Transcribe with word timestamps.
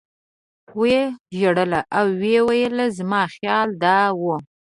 و 0.77 0.79
یې 0.91 1.01
ژړل 1.39 1.73
او 1.97 2.05
ویې 2.19 2.39
ویل 2.47 2.77
زما 2.97 3.21
خیال 3.35 3.69
دا 3.83 3.99
و. 4.19 4.21